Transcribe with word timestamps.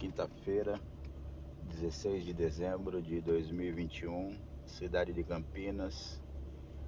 quinta-feira, 0.00 0.80
16 1.74 2.24
de 2.24 2.32
dezembro 2.32 3.02
de 3.02 3.20
2021, 3.20 4.34
cidade 4.64 5.12
de 5.12 5.22
Campinas, 5.22 6.18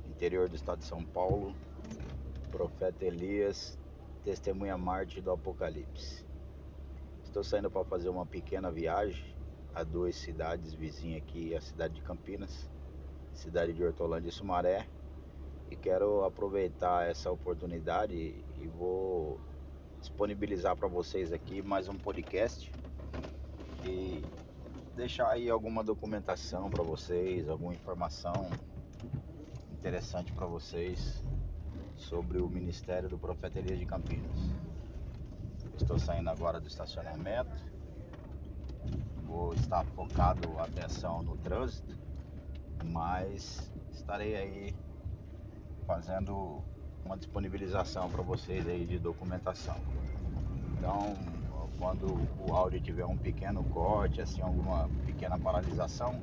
interior 0.09 0.49
do 0.49 0.57
estado 0.57 0.79
de 0.79 0.87
São 0.87 1.05
Paulo. 1.05 1.55
Profeta 2.51 3.05
Elias, 3.05 3.79
testemunha 4.25 4.79
Marte 4.79 5.21
do 5.21 5.31
Apocalipse. 5.31 6.25
Estou 7.23 7.45
saindo 7.45 7.71
para 7.71 7.85
fazer 7.85 8.09
uma 8.09 8.25
pequena 8.25 8.71
viagem 8.71 9.37
a 9.75 9.85
duas 9.85 10.17
cidades 10.17 10.73
vizinhas 10.73 11.23
aqui, 11.23 11.55
a 11.55 11.61
cidade 11.61 11.97
de 11.97 12.01
Campinas, 12.01 12.71
cidade 13.35 13.75
de 13.75 13.85
Hortolândia 13.85 14.31
e 14.31 14.33
Sumaré. 14.33 14.89
E 15.71 15.77
quero 15.77 16.25
aproveitar 16.25 17.11
essa 17.11 17.31
oportunidade 17.31 18.15
e 18.17 18.67
vou 18.69 19.39
disponibilizar 20.01 20.75
para 20.75 20.89
vocês 20.89 21.31
aqui 21.31 21.61
mais 21.61 21.91
um 21.91 21.95
podcast 21.95 22.73
e 23.85 24.25
deixar 24.95 25.29
aí 25.31 25.49
alguma 25.49 25.83
documentação 25.83 26.71
para 26.71 26.83
vocês, 26.83 27.49
alguma 27.49 27.73
informação 27.73 28.51
interessante 29.73 30.33
para 30.33 30.47
vocês 30.47 31.23
sobre 31.97 32.39
o 32.39 32.49
ministério 32.49 33.09
do 33.09 33.19
Profeta 33.19 33.59
Elias 33.59 33.79
de 33.79 33.87
Campinas. 33.87 34.51
Estou 35.77 35.99
saindo 35.99 36.31
agora 36.31 36.61
do 36.61 36.69
estacionamento, 36.69 37.51
vou 39.25 39.55
estar 39.55 39.85
focado 39.87 40.59
atenção 40.61 41.23
no 41.23 41.37
trânsito, 41.39 41.97
mas 42.85 43.73
estarei 43.93 44.37
aí 44.37 44.75
fazendo 45.87 46.63
uma 47.05 47.17
disponibilização 47.17 48.11
para 48.11 48.23
vocês 48.23 48.67
aí 48.69 48.85
de 48.85 48.99
documentação. 48.99 49.77
Então, 50.79 51.17
quando 51.83 52.17
o 52.39 52.55
áudio 52.55 52.81
tiver 52.81 53.05
um 53.05 53.17
pequeno 53.17 53.65
corte, 53.65 54.21
assim, 54.23 54.41
alguma 54.41 54.89
pequena 55.05 55.37
paralisação, 55.37 56.21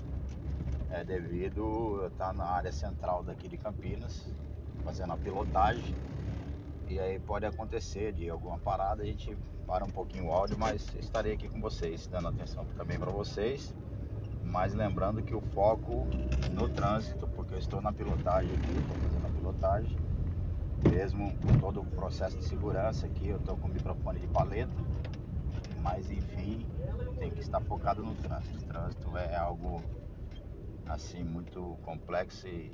é 0.89 1.03
devido 1.03 2.05
estar 2.07 2.33
na 2.33 2.45
área 2.45 2.71
central 2.71 3.23
daqui 3.23 3.49
de 3.49 3.57
Campinas, 3.57 4.25
fazendo 4.85 5.11
a 5.11 5.17
pilotagem. 5.17 5.93
E 6.87 6.97
aí 6.97 7.19
pode 7.19 7.45
acontecer 7.45 8.13
de 8.13 8.30
alguma 8.30 8.57
parada, 8.57 9.03
a 9.03 9.05
gente 9.05 9.37
para 9.67 9.83
um 9.83 9.89
pouquinho 9.89 10.27
o 10.27 10.31
áudio, 10.31 10.57
mas 10.57 10.87
estarei 10.97 11.33
aqui 11.33 11.49
com 11.49 11.59
vocês, 11.59 12.07
dando 12.07 12.30
atenção 12.30 12.65
também 12.77 12.97
para 12.97 13.11
vocês. 13.11 13.75
Mas 14.45 14.73
lembrando 14.73 15.21
que 15.21 15.35
o 15.35 15.41
foco 15.41 16.07
no 16.53 16.69
trânsito, 16.69 17.27
porque 17.35 17.53
eu 17.53 17.59
estou 17.59 17.81
na 17.81 17.91
pilotagem 17.91 18.49
aqui, 18.55 18.71
estou 18.80 18.95
fazendo 18.95 19.27
a 19.27 19.30
pilotagem 19.30 19.97
mesmo 20.87 21.33
com 21.39 21.59
todo 21.59 21.81
o 21.81 21.85
processo 21.85 22.37
de 22.37 22.45
segurança 22.45 23.05
aqui, 23.05 23.27
eu 23.27 23.37
estou 23.37 23.57
com 23.57 23.67
o 23.67 23.71
microfone 23.71 24.19
de 24.19 24.27
paleta, 24.27 24.71
mas 25.81 26.09
enfim, 26.11 26.66
tem 27.19 27.31
que 27.31 27.39
estar 27.39 27.61
focado 27.61 28.03
no 28.03 28.16
trânsito. 28.16 28.58
O 28.58 28.67
trânsito 28.67 29.17
é 29.17 29.35
algo 29.35 29.81
assim 30.88 31.23
muito 31.23 31.77
complexo 31.83 32.47
e 32.47 32.71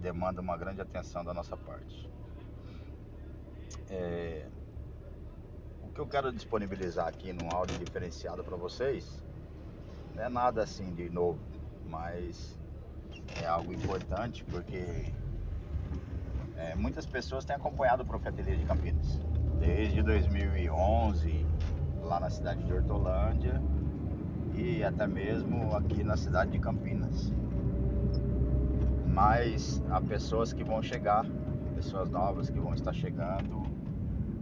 demanda 0.00 0.40
uma 0.40 0.56
grande 0.56 0.80
atenção 0.80 1.24
da 1.24 1.34
nossa 1.34 1.56
parte. 1.56 2.10
É... 3.90 4.46
O 5.82 5.88
que 5.94 6.00
eu 6.00 6.06
quero 6.06 6.32
disponibilizar 6.32 7.06
aqui 7.06 7.32
no 7.32 7.54
áudio 7.54 7.78
diferenciado 7.78 8.42
para 8.42 8.56
vocês 8.56 9.22
não 10.14 10.24
é 10.24 10.28
nada 10.28 10.62
assim 10.62 10.92
de 10.94 11.08
novo, 11.10 11.38
mas 11.86 12.58
é 13.40 13.46
algo 13.46 13.72
importante 13.72 14.44
porque 14.44 15.12
é, 16.56 16.74
muitas 16.74 17.06
pessoas 17.06 17.44
têm 17.44 17.54
acompanhado 17.56 18.02
o 18.02 18.06
Profeta 18.06 18.40
Elias 18.40 18.58
de 18.58 18.64
Campinas. 18.64 19.20
Desde 19.58 20.02
2011, 20.02 21.43
lá 22.04 22.20
na 22.20 22.30
cidade 22.30 22.62
de 22.64 22.72
Hortolândia 22.72 23.62
e 24.54 24.84
até 24.84 25.06
mesmo 25.06 25.74
aqui 25.74 26.04
na 26.04 26.16
cidade 26.16 26.52
de 26.52 26.58
Campinas. 26.58 27.32
Mas 29.06 29.82
há 29.90 30.00
pessoas 30.00 30.52
que 30.52 30.62
vão 30.62 30.82
chegar, 30.82 31.24
pessoas 31.74 32.10
novas 32.10 32.50
que 32.50 32.58
vão 32.58 32.74
estar 32.74 32.92
chegando 32.92 33.62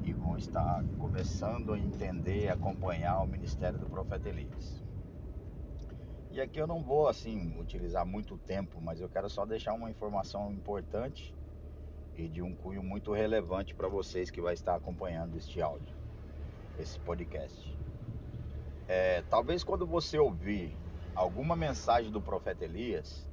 e 0.04 0.12
vão 0.12 0.36
estar 0.36 0.84
começando 0.98 1.72
a 1.72 1.78
entender, 1.78 2.48
acompanhar 2.48 3.20
o 3.22 3.26
ministério 3.26 3.78
do 3.78 3.86
profeta 3.86 4.28
Elias. 4.28 4.82
E 6.30 6.40
aqui 6.40 6.58
eu 6.58 6.66
não 6.66 6.82
vou 6.82 7.08
assim 7.08 7.54
utilizar 7.60 8.06
muito 8.06 8.38
tempo, 8.38 8.80
mas 8.80 9.00
eu 9.00 9.08
quero 9.08 9.28
só 9.28 9.44
deixar 9.44 9.74
uma 9.74 9.90
informação 9.90 10.50
importante 10.50 11.34
e 12.16 12.26
de 12.26 12.42
um 12.42 12.54
cunho 12.54 12.82
muito 12.82 13.12
relevante 13.12 13.74
para 13.74 13.86
vocês 13.86 14.30
que 14.30 14.40
vai 14.40 14.54
estar 14.54 14.74
acompanhando 14.74 15.36
este 15.36 15.60
áudio, 15.60 15.94
esse 16.78 16.98
podcast. 17.00 17.78
É, 18.88 19.22
talvez 19.22 19.62
quando 19.64 19.86
você 19.86 20.18
ouvir 20.18 20.76
alguma 21.14 21.56
mensagem 21.56 22.10
do 22.10 22.20
profeta 22.20 22.64
Elias, 22.64 23.28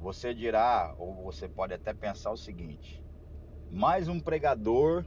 você 0.00 0.32
dirá, 0.32 0.94
ou 0.98 1.14
você 1.14 1.48
pode 1.48 1.74
até 1.74 1.92
pensar 1.92 2.30
o 2.30 2.36
seguinte: 2.36 3.02
mais 3.70 4.08
um 4.08 4.20
pregador 4.20 5.04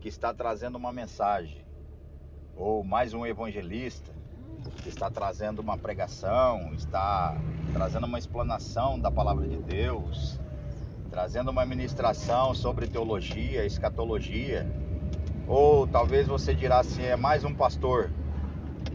que 0.00 0.08
está 0.08 0.32
trazendo 0.32 0.76
uma 0.76 0.92
mensagem, 0.92 1.64
ou 2.56 2.84
mais 2.84 3.14
um 3.14 3.26
evangelista 3.26 4.12
que 4.82 4.88
está 4.88 5.10
trazendo 5.10 5.60
uma 5.60 5.76
pregação, 5.76 6.72
está 6.74 7.36
trazendo 7.72 8.06
uma 8.06 8.18
explanação 8.18 8.98
da 8.98 9.10
palavra 9.10 9.48
de 9.48 9.56
Deus, 9.56 10.38
trazendo 11.10 11.50
uma 11.50 11.64
ministração 11.64 12.54
sobre 12.54 12.86
teologia, 12.86 13.64
escatologia. 13.64 14.66
Ou 15.46 15.86
talvez 15.86 16.26
você 16.26 16.54
dirá 16.54 16.80
assim, 16.80 17.02
é 17.02 17.16
mais 17.16 17.44
um 17.44 17.54
pastor, 17.54 18.10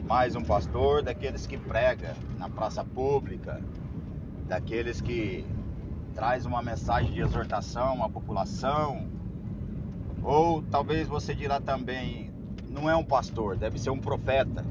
mais 0.08 0.36
um 0.36 0.42
pastor 0.42 1.04
daqueles 1.04 1.46
que 1.46 1.58
prega 1.58 2.16
na 2.40 2.50
praça 2.50 2.84
pública, 2.84 3.62
daqueles 4.48 5.00
que 5.00 5.46
traz 6.16 6.48
uma 6.48 6.62
mensagem 6.62 7.12
de 7.12 7.22
exortação 7.22 8.04
à 8.04 8.10
população. 8.10 9.08
Ou 10.24 10.64
talvez 10.64 11.08
você 11.08 11.36
dirá 11.36 11.62
também, 11.62 12.32
não 12.68 12.90
é 12.90 12.96
um 12.96 13.04
pastor, 13.04 13.56
deve 13.56 13.80
ser 13.80 13.92
um 13.92 14.00
profeta. 14.00 14.66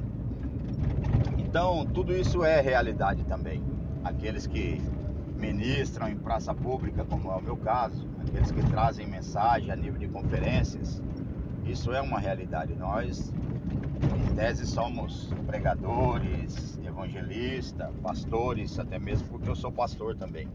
Então, 1.39 1.87
tudo 1.87 2.13
isso 2.13 2.45
é 2.45 2.61
realidade 2.61 3.23
também. 3.25 3.63
Aqueles 4.03 4.49
que 4.49 4.83
ministram 5.37 6.09
em 6.09 6.17
praça 6.17 6.53
pública, 6.53 7.05
como 7.05 7.31
é 7.31 7.37
o 7.37 7.41
meu 7.41 7.57
caso, 7.57 8.05
aqueles 8.21 8.51
que 8.51 8.63
trazem 8.65 9.07
mensagem 9.07 9.71
a 9.71 9.77
nível 9.77 9.99
de 9.99 10.09
conferências, 10.09 11.01
isso 11.71 11.93
é 11.93 12.01
uma 12.01 12.19
realidade. 12.19 12.75
Nós, 12.75 13.31
em 13.31 14.35
tese, 14.35 14.67
somos 14.67 15.31
pregadores, 15.47 16.79
evangelistas, 16.79 17.95
pastores, 18.03 18.79
até 18.79 18.99
mesmo 18.99 19.29
porque 19.29 19.49
eu 19.49 19.55
sou 19.55 19.71
pastor 19.71 20.17
também. 20.17 20.49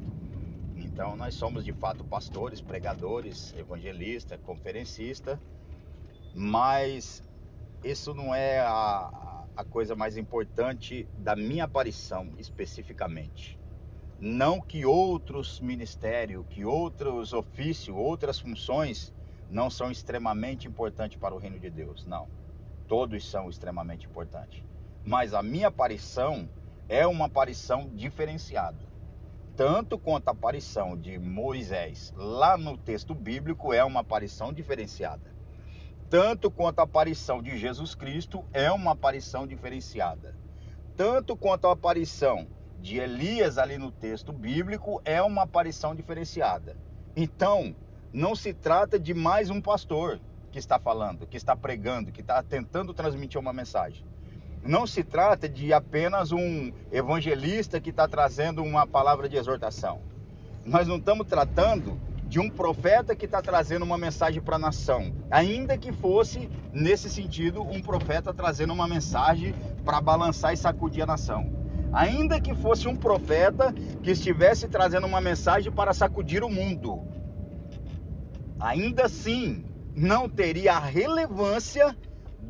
Então, 0.76 1.16
nós 1.16 1.36
somos 1.36 1.64
de 1.64 1.72
fato 1.72 2.04
pastores, 2.04 2.62
pregadores, 2.62 3.54
evangelistas, 3.58 4.40
conferencistas, 4.44 5.38
mas 6.34 7.24
isso 7.84 8.14
não 8.14 8.34
é 8.34 8.60
a, 8.60 9.44
a 9.56 9.64
coisa 9.64 9.96
mais 9.96 10.18
importante 10.18 11.08
da 11.18 11.36
minha 11.36 11.66
aparição 11.66 12.34
especificamente. 12.38 13.60
Não 14.20 14.62
que 14.62 14.86
outros 14.86 15.60
ministérios, 15.60 16.46
que 16.50 16.64
outros 16.64 17.34
ofícios, 17.34 17.96
outras 17.96 18.40
funções 18.40 19.14
não 19.50 19.70
são 19.70 19.92
extremamente 19.92 20.68
importantes 20.68 21.18
para 21.18 21.34
o 21.34 21.38
reino 21.38 21.60
de 21.60 21.70
Deus. 21.70 22.06
Não. 22.06 22.28
Todos 22.88 23.30
são 23.30 23.50
extremamente 23.50 24.06
importantes. 24.06 24.64
Mas 25.06 25.34
a 25.34 25.42
minha 25.44 25.68
aparição 25.68 26.50
é 26.88 27.06
uma 27.06 27.26
aparição 27.26 27.90
diferenciada. 27.94 28.94
Tanto 29.56 30.00
quanto 30.00 30.30
a 30.30 30.32
aparição 30.32 30.98
de 30.98 31.20
Moisés 31.20 32.12
lá 32.16 32.58
no 32.58 32.78
texto 32.78 33.14
bíblico 33.14 33.72
é 33.72 33.84
uma 33.84 34.00
aparição 34.00 34.52
diferenciada. 34.52 35.34
Tanto 36.10 36.50
quanto 36.50 36.80
a 36.80 36.84
aparição 36.84 37.42
de 37.42 37.58
Jesus 37.58 37.96
Cristo 37.96 38.46
é 38.54 38.72
uma 38.72 38.92
aparição 38.92 39.46
diferenciada. 39.46 40.36
Tanto 40.96 41.36
quanto 41.36 41.68
a 41.68 41.72
aparição 41.72 42.48
de 42.80 42.98
Elias 42.98 43.58
ali 43.58 43.78
no 43.78 43.92
texto 43.92 44.32
bíblico 44.34 45.02
é 45.06 45.22
uma 45.22 45.44
aparição 45.44 45.96
diferenciada. 45.96 46.76
Então, 47.16 47.76
não 48.14 48.36
se 48.36 48.54
trata 48.54 49.00
de 49.00 49.12
mais 49.12 49.50
um 49.50 49.60
pastor 49.60 50.20
que 50.52 50.60
está 50.60 50.78
falando, 50.78 51.26
que 51.26 51.36
está 51.36 51.56
pregando, 51.56 52.12
que 52.12 52.22
está 52.22 52.44
tentando 52.44 52.94
transmitir 52.94 53.42
uma 53.42 53.52
mensagem. 53.52 54.06
Não 54.64 54.86
se 54.86 55.04
trata 55.04 55.50
de 55.50 55.74
apenas 55.74 56.32
um 56.32 56.72
evangelista 56.92 57.82
que 57.82 57.90
está 57.90 58.08
trazendo 58.08 58.62
uma 58.64 58.86
palavra 58.86 59.28
de 59.28 59.36
exortação. 59.36 60.00
Nós 60.64 60.88
não 60.88 60.98
estamos 60.98 61.26
tratando 61.26 62.00
de 62.26 62.40
um 62.40 62.50
profeta 62.50 63.16
que 63.16 63.26
está 63.26 63.42
trazendo 63.42 63.84
uma 63.84 63.98
mensagem 63.98 64.42
para 64.42 64.58
a 64.58 64.60
nação, 64.60 65.12
ainda 65.32 65.76
que 65.76 65.92
fosse, 65.92 66.48
nesse 66.72 67.10
sentido, 67.10 67.64
um 67.64 67.82
profeta 67.82 68.32
trazendo 68.32 68.74
uma 68.74 68.88
mensagem 68.88 69.56
para 69.84 70.00
balançar 70.00 70.54
e 70.54 70.58
sacudir 70.58 71.02
a 71.02 71.08
nação 71.08 71.64
ainda 71.94 72.42
que 72.42 72.56
fosse 72.56 72.88
um 72.88 72.96
profeta 72.96 73.72
que 74.02 74.10
estivesse 74.10 74.68
trazendo 74.68 75.06
uma 75.06 75.22
mensagem 75.22 75.72
para 75.72 75.94
sacudir 75.94 76.44
o 76.44 76.50
mundo, 76.50 77.04
ainda 78.64 79.06
assim 79.06 79.66
não 79.94 80.30
teria 80.30 80.76
a 80.76 80.80
relevância 80.80 81.96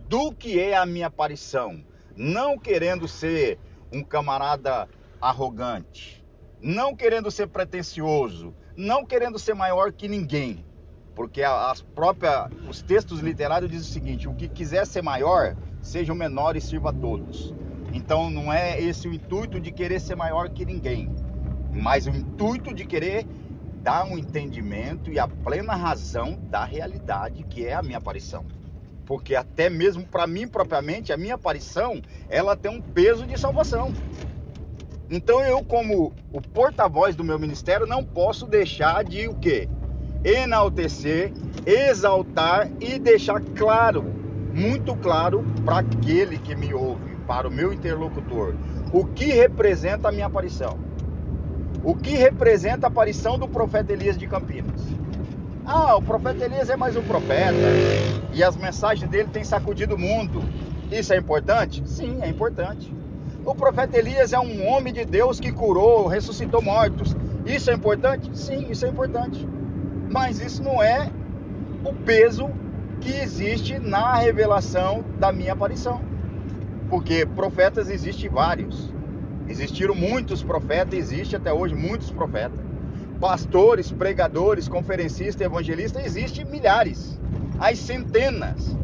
do 0.08 0.32
que 0.32 0.60
é 0.60 0.78
a 0.78 0.86
minha 0.86 1.08
aparição, 1.08 1.84
não 2.16 2.58
querendo 2.58 3.08
ser 3.08 3.58
um 3.92 4.04
camarada 4.04 4.88
arrogante, 5.20 6.24
não 6.62 6.96
querendo 6.96 7.32
ser 7.32 7.48
pretensioso, 7.48 8.54
não 8.78 9.04
querendo 9.04 9.40
ser 9.40 9.56
maior 9.56 9.92
que 9.92 10.08
ninguém, 10.08 10.64
porque 11.16 11.42
as 11.42 11.82
próprias, 11.82 12.48
os 12.70 12.84
textos 12.84 13.20
literários 13.20 13.72
dizem 13.72 13.90
o 13.90 13.94
seguinte: 13.94 14.30
o 14.30 14.36
que 14.36 14.48
quiser 14.48 14.86
ser 14.86 15.02
maior, 15.02 15.56
seja 15.82 16.14
o 16.14 16.16
menor 16.16 16.56
e 16.56 16.62
sirva 16.62 16.92
a 16.92 16.94
todos. 16.94 17.54
Então 17.92 18.30
não 18.30 18.54
é 18.54 18.80
esse 18.80 19.08
o 19.08 19.14
intuito 19.14 19.60
de 19.60 19.72
querer 19.72 20.00
ser 20.00 20.16
maior 20.16 20.50
que 20.50 20.64
ninguém, 20.64 21.10
mas 21.72 22.06
o 22.06 22.12
intuito 22.12 22.74
de 22.74 22.86
querer 22.86 23.26
dar 23.84 24.06
um 24.06 24.18
entendimento 24.18 25.12
e 25.12 25.20
a 25.20 25.28
plena 25.28 25.76
razão 25.76 26.40
da 26.50 26.64
realidade 26.64 27.44
que 27.44 27.68
é 27.68 27.74
a 27.74 27.84
minha 27.84 27.98
aparição. 27.98 28.46
Porque 29.06 29.36
até 29.36 29.70
mesmo 29.70 30.06
para 30.06 30.26
mim 30.26 30.48
propriamente, 30.48 31.12
a 31.12 31.18
minha 31.18 31.36
aparição, 31.36 32.02
ela 32.30 32.56
tem 32.56 32.72
um 32.72 32.82
peso 32.82 33.28
de 33.28 33.38
salvação. 33.38 33.94
Então 35.10 35.44
eu 35.44 35.62
como 35.64 36.14
o 36.32 36.42
porta-voz 36.42 37.14
do 37.14 37.26
meu 37.26 37.38
ministério 37.38 37.86
não 37.86 38.06
posso 38.06 38.48
deixar 38.48 39.04
de 39.04 39.28
o 39.28 39.36
quê? 39.36 39.68
Enaltecer, 40.24 41.34
exaltar 41.66 42.72
e 42.80 42.98
deixar 42.98 43.42
claro, 43.42 44.06
muito 44.54 44.96
claro 44.96 45.44
para 45.66 45.80
aquele 45.80 46.40
que 46.40 46.56
me 46.56 46.74
ouve, 46.74 47.18
para 47.28 47.50
o 47.50 47.52
meu 47.52 47.74
interlocutor, 47.74 48.56
o 48.94 49.04
que 49.06 49.26
representa 49.26 50.08
a 50.08 50.12
minha 50.12 50.28
aparição. 50.28 50.93
O 51.84 51.94
que 51.94 52.12
representa 52.12 52.88
a 52.88 52.90
aparição 52.90 53.38
do 53.38 53.46
profeta 53.46 53.92
Elias 53.92 54.18
de 54.18 54.26
Campinas? 54.26 54.82
Ah, 55.66 55.98
o 55.98 56.02
profeta 56.02 56.46
Elias 56.46 56.70
é 56.70 56.78
mais 56.78 56.96
um 56.96 57.04
profeta 57.04 57.58
e 58.34 58.42
as 58.42 58.56
mensagens 58.56 59.10
dele 59.10 59.28
têm 59.28 59.44
sacudido 59.44 59.96
o 59.96 60.00
mundo. 60.00 60.42
Isso 60.90 61.14
é 61.14 61.18
importante? 61.18 61.84
Sim, 61.86 62.20
é 62.22 62.30
importante. 62.30 62.94
O 63.46 63.54
profeta 63.54 63.98
Elias 63.98 64.32
é 64.32 64.40
um 64.40 64.66
homem 64.66 64.94
de 64.94 65.04
Deus 65.04 65.42
que 65.42 65.52
curou, 65.52 66.08
ressuscitou 66.08 66.62
mortos. 66.62 67.18
Isso 67.46 67.70
é 67.70 67.74
importante? 67.74 68.30
Sim, 68.34 68.68
isso 68.70 68.86
é 68.86 68.90
importante. 68.90 69.46
Mas 70.10 70.40
isso 70.40 70.64
não 70.64 70.82
é 70.82 71.10
o 71.84 71.94
peso 71.94 72.50
que 73.02 73.12
existe 73.12 73.78
na 73.78 74.16
revelação 74.16 75.04
da 75.20 75.34
minha 75.34 75.52
aparição. 75.52 76.00
Porque 76.90 77.26
profetas 77.26 77.90
existem 77.90 78.30
vários. 78.30 78.93
Existiram 79.48 79.94
muitos 79.94 80.42
profetas, 80.42 80.98
existe 80.98 81.36
até 81.36 81.52
hoje 81.52 81.76
muitos 81.76 82.10
profetas. 82.10 82.60
Pastores, 83.20 83.92
pregadores, 83.92 84.68
conferencistas, 84.68 85.46
evangelistas, 85.46 86.06
existem 86.06 86.46
milhares, 86.46 87.20
as 87.60 87.80
centenas. 87.80 88.78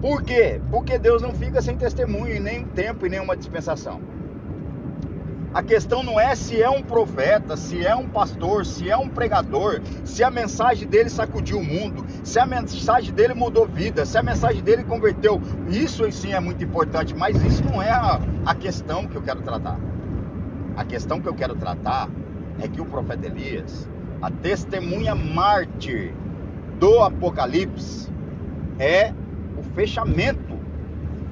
Por 0.00 0.22
quê? 0.22 0.60
Porque 0.70 0.98
Deus 0.98 1.22
não 1.22 1.32
fica 1.32 1.60
sem 1.60 1.76
testemunho 1.76 2.34
em 2.34 2.40
nenhum 2.40 2.64
tempo 2.68 3.06
e 3.06 3.10
nenhuma 3.10 3.36
dispensação. 3.36 4.00
A 5.52 5.62
questão 5.62 6.02
não 6.02 6.20
é 6.20 6.34
se 6.34 6.60
é 6.60 6.68
um 6.68 6.82
profeta, 6.82 7.56
se 7.56 7.84
é 7.84 7.96
um 7.96 8.06
pastor, 8.06 8.66
se 8.66 8.90
é 8.90 8.96
um 8.96 9.08
pregador, 9.08 9.80
se 10.04 10.22
a 10.22 10.30
mensagem 10.30 10.86
dele 10.86 11.08
sacudiu 11.08 11.58
o 11.58 11.64
mundo, 11.64 12.04
se 12.22 12.38
a 12.38 12.46
mensagem 12.46 13.14
dele 13.14 13.32
mudou 13.32 13.66
vida, 13.66 14.04
se 14.04 14.18
a 14.18 14.22
mensagem 14.22 14.62
dele 14.62 14.84
converteu. 14.84 15.40
Isso 15.68 16.06
em 16.06 16.12
si 16.12 16.32
é 16.32 16.38
muito 16.38 16.62
importante, 16.62 17.14
mas 17.14 17.42
isso 17.42 17.64
não 17.64 17.82
é 17.82 17.90
a 17.90 18.54
questão 18.54 19.06
que 19.06 19.16
eu 19.16 19.22
quero 19.22 19.40
tratar. 19.40 19.78
A 20.78 20.84
questão 20.84 21.20
que 21.20 21.26
eu 21.26 21.34
quero 21.34 21.56
tratar 21.56 22.08
é 22.62 22.68
que 22.68 22.80
o 22.80 22.84
profeta 22.84 23.26
Elias, 23.26 23.88
a 24.22 24.30
testemunha 24.30 25.12
mártir 25.12 26.14
do 26.78 27.02
Apocalipse, 27.02 28.08
é 28.78 29.12
o 29.58 29.62
fechamento 29.74 30.56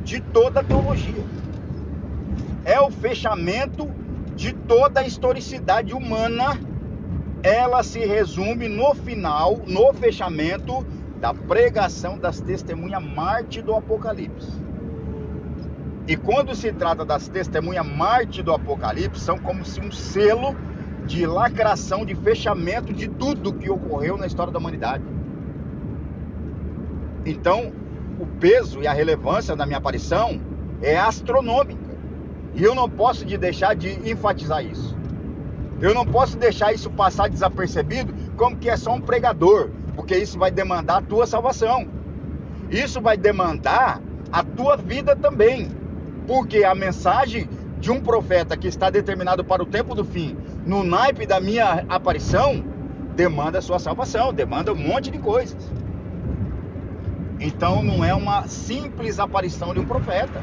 de 0.03 0.21
toda 0.21 0.59
a 0.59 0.65
teologia. 0.65 1.23
É 2.65 2.81
o 2.81 2.91
fechamento 2.91 3.89
de 4.35 4.53
toda 4.53 5.03
a 5.03 5.07
historicidade 5.07 5.95
humana. 5.95 6.59
Ela 7.41 7.85
se 7.85 8.01
resume 8.01 8.67
no 8.67 8.97
final, 8.97 9.61
no 9.65 9.95
fechamento 9.95 10.85
da 11.21 11.33
pregação 11.33 12.19
das 12.19 12.41
testemunhas 12.41 13.01
mártir 13.01 13.63
do 13.63 13.77
Apocalipse. 13.77 14.66
E 16.09 16.17
quando 16.17 16.55
se 16.55 16.73
trata 16.73 17.05
das 17.05 17.29
testemunhas 17.29 17.85
Marte 17.85 18.43
do 18.43 18.53
Apocalipse, 18.53 19.21
são 19.21 19.39
como 19.39 19.65
se 19.65 19.81
um 19.81 19.91
selo 19.91 20.55
de 21.05 21.27
lacração, 21.27 22.05
de 22.05 22.15
fechamento 22.15 22.93
de 22.93 23.09
tudo 23.09 23.53
que 23.53 23.69
ocorreu 23.69 24.17
na 24.17 24.27
história 24.27 24.53
da 24.53 24.59
humanidade. 24.59 25.05
Então, 27.25 27.73
o 28.21 28.27
peso 28.27 28.81
e 28.83 28.87
a 28.87 28.93
relevância 28.93 29.57
da 29.57 29.67
minha 29.67 29.79
aparição 29.79 30.41
é 30.81 30.97
astronômica. 30.97 31.97
E 32.55 32.63
eu 32.63 32.75
não 32.75 32.89
posso 32.89 33.25
de 33.25 33.37
deixar 33.37 33.75
de 33.75 34.09
enfatizar 34.09 34.65
isso. 34.65 34.97
Eu 35.81 35.93
não 35.93 36.07
posso 36.07 36.39
deixar 36.39 36.73
isso 36.73 36.89
passar 36.89 37.29
desapercebido 37.29 38.15
como 38.37 38.57
que 38.57 38.71
é 38.71 38.77
só 38.77 38.95
um 38.95 39.01
pregador, 39.01 39.71
porque 39.95 40.17
isso 40.17 40.39
vai 40.39 40.51
demandar 40.51 40.99
a 40.99 41.03
tua 41.03 41.27
salvação. 41.27 41.87
Isso 42.71 43.01
vai 43.01 43.17
demandar 43.17 44.01
a 44.33 44.43
tua 44.43 44.77
vida 44.77 45.15
também. 45.15 45.69
Porque 46.27 46.65
a 46.65 46.75
mensagem 46.75 47.49
de 47.79 47.91
um 47.91 48.01
profeta 48.01 48.57
que 48.57 48.67
está 48.67 48.91
determinado 48.91 49.45
para 49.45 49.63
o 49.63 49.67
tempo 49.67 49.95
do 49.95 50.05
fim, 50.05 50.37
no 50.65 50.83
naipe 50.83 51.27
da 51.27 51.41
minha 51.41 51.85
aparição, 51.89 52.65
demanda 53.15 53.61
sua 53.61 53.79
salvação, 53.79 54.33
demanda 54.33 54.73
um 54.73 54.77
monte 54.77 55.11
de 55.11 55.19
coisas. 55.19 55.71
Então 57.39 57.83
não 57.83 58.05
é 58.05 58.15
uma 58.15 58.47
simples 58.49 59.19
aparição 59.19 59.73
de 59.73 59.81
um 59.81 59.85
profeta. 59.85 60.43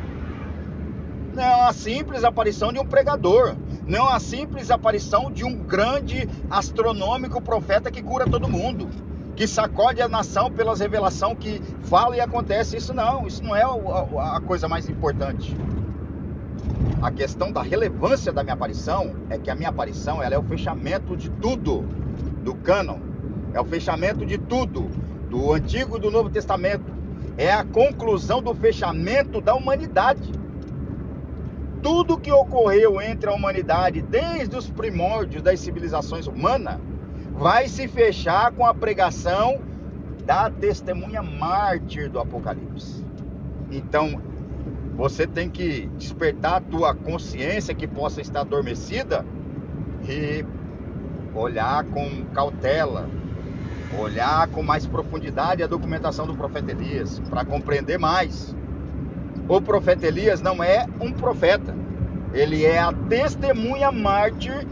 Não 1.34 1.44
é 1.44 1.56
uma 1.56 1.74
simples 1.74 2.24
aparição 2.24 2.72
de 2.72 2.80
um 2.80 2.86
pregador. 2.86 3.56
Não 3.88 4.00
é 4.00 4.02
uma 4.02 4.20
simples 4.20 4.70
aparição 4.70 5.32
de 5.32 5.44
um 5.44 5.56
grande 5.56 6.30
astronômico 6.50 7.42
profeta 7.42 7.92
que 7.92 8.04
cura 8.04 8.26
todo 8.26 8.48
mundo. 8.48 8.88
Que 9.36 9.48
sacode 9.48 10.00
a 10.00 10.08
nação 10.08 10.52
pelas 10.52 10.80
revelações 10.80 11.38
que 11.40 11.60
fala 11.82 12.16
e 12.16 12.22
acontece. 12.22 12.78
Isso 12.78 12.94
não, 12.94 13.26
isso 13.26 13.44
não 13.44 13.56
é 13.56 13.64
a 13.64 14.40
coisa 14.42 14.68
mais 14.68 14.88
importante. 14.88 15.56
A 17.02 17.12
questão 17.12 17.52
da 17.52 17.62
relevância 17.62 18.32
da 18.32 18.44
minha 18.44 18.54
aparição 18.54 19.14
é 19.30 19.38
que 19.38 19.50
a 19.50 19.56
minha 19.56 19.70
aparição 19.70 20.24
ela 20.24 20.36
é 20.36 20.38
o 20.38 20.44
fechamento 20.44 21.18
de 21.18 21.30
tudo 21.30 21.84
do 22.44 22.56
cânon, 22.56 23.00
é 23.54 23.60
o 23.60 23.66
fechamento 23.66 24.26
de 24.26 24.38
tudo 24.38 24.90
do 25.30 25.52
Antigo 25.52 25.98
e 25.98 26.00
do 26.00 26.10
Novo 26.10 26.30
Testamento, 26.30 26.86
é 27.38 27.52
a 27.52 27.64
conclusão 27.64 28.42
do 28.42 28.54
fechamento 28.54 29.42
da 29.42 29.54
humanidade. 29.54 30.32
Tudo 31.82 32.18
que 32.18 32.32
ocorreu 32.32 33.02
entre 33.02 33.30
a 33.30 33.34
humanidade 33.34 34.02
desde 34.02 34.56
os 34.56 34.70
primórdios 34.70 35.42
das 35.42 35.60
civilizações 35.60 36.28
humanas 36.28 36.80
vai 37.34 37.68
se 37.68 37.88
fechar 37.88 38.52
com 38.54 38.66
a 38.66 38.74
pregação 38.74 39.60
da 40.26 40.50
testemunha 40.50 41.22
mártir 41.22 42.10
do 42.10 42.20
Apocalipse. 42.20 43.06
Então, 43.70 44.22
você 44.96 45.26
tem 45.26 45.50
que 45.50 45.88
despertar 45.98 46.56
a 46.56 46.62
tua 46.62 46.94
consciência 46.94 47.74
que 47.74 47.88
possa 47.88 48.22
estar 48.22 48.42
adormecida 48.42 49.26
e 50.08 50.46
olhar 51.34 51.84
com 51.86 52.26
cautela, 52.34 53.10
olhar 53.98 54.48
com 54.50 54.62
mais 54.62 54.86
profundidade 54.86 55.64
a 55.64 55.68
documentação 55.68 56.28
do 56.28 56.36
profeta 56.36 56.72
Elias 56.72 57.20
para 57.30 57.44
compreender 57.44 57.98
mais. 57.98 58.56
O 59.48 59.60
profeta 59.60 60.06
Elias 60.06 60.42
não 60.42 60.64
é 60.64 60.86
um 61.02 61.12
profeta, 61.12 61.74
ele 62.34 62.64
é 62.64 62.80
a 62.80 62.94
testemunha 62.94 63.92
mártir 63.92 64.66